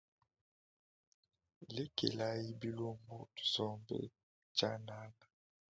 Lekelayi 1.75 2.47
bilumbu 2.61 3.17
tusombe 3.35 3.97
tshianana. 4.55 5.25